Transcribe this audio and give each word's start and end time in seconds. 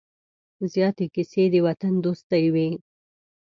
زیاتې 0.73 1.05
کیسې 1.13 1.43
د 1.53 1.55
وطن 1.67 1.93
دوستۍ 2.05 2.45
وې. 2.53 2.69